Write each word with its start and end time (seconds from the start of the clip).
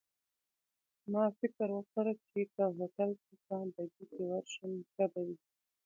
ما 1.11 1.23
فکر 1.39 1.67
وکړ، 1.77 2.05
چي 2.29 2.41
که 2.53 2.63
هوټل 2.77 3.09
ته 3.25 3.33
په 3.45 3.55
بګۍ 3.75 4.05
کي 4.13 4.21
ورشم 4.31 4.71
ښه 4.91 5.05
به 5.11 5.21
وي. 5.27 5.37